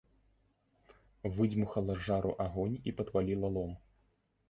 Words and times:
Выдзьмухала 1.35 1.99
з 2.01 2.09
жару 2.09 2.35
агонь 2.49 2.77
і 2.87 2.99
падпаліла 3.03 3.47
лом. 3.57 3.81